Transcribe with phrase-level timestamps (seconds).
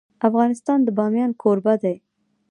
[0.27, 1.95] افغانستان د بامیان کوربه دی.